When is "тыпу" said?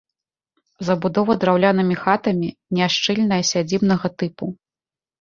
4.21-4.55